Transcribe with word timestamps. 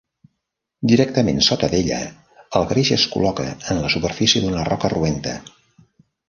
Directament 0.91 1.41
sota 1.47 1.69
d'ella, 1.73 1.99
el 2.61 2.65
greix 2.71 2.91
es 2.97 3.05
col·loca 3.17 3.47
en 3.75 3.83
la 3.85 3.93
superfície 3.97 4.43
d'una 4.47 4.65
roca 4.71 4.93
roenta. 4.97 5.37